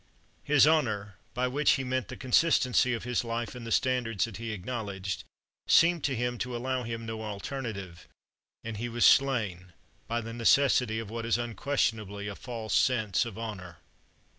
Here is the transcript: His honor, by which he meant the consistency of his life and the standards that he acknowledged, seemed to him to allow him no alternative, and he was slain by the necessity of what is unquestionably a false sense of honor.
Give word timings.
His 0.43 0.65
honor, 0.65 1.17
by 1.35 1.47
which 1.47 1.73
he 1.73 1.83
meant 1.83 2.07
the 2.07 2.17
consistency 2.17 2.91
of 2.95 3.03
his 3.03 3.23
life 3.23 3.53
and 3.53 3.67
the 3.67 3.71
standards 3.71 4.25
that 4.25 4.37
he 4.37 4.51
acknowledged, 4.51 5.23
seemed 5.67 6.03
to 6.05 6.15
him 6.15 6.39
to 6.39 6.57
allow 6.57 6.81
him 6.81 7.05
no 7.05 7.21
alternative, 7.21 8.07
and 8.63 8.77
he 8.77 8.89
was 8.89 9.05
slain 9.05 9.73
by 10.07 10.21
the 10.21 10.33
necessity 10.33 10.97
of 10.97 11.11
what 11.11 11.23
is 11.27 11.37
unquestionably 11.37 12.27
a 12.27 12.35
false 12.35 12.73
sense 12.73 13.25
of 13.25 13.37
honor. 13.37 13.77